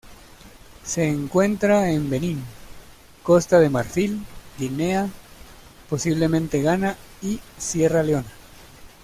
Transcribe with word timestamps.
Se 0.83 1.07
encuentra 1.07 1.91
en 1.91 2.09
Benín, 2.09 2.43
Costa 3.21 3.59
de 3.59 3.69
Marfil, 3.69 4.25
Guinea, 4.57 5.07
posiblemente 5.91 6.63
Ghana, 6.63 6.97
y 7.21 7.39
Sierra 7.59 8.01
Leona. 8.01 8.33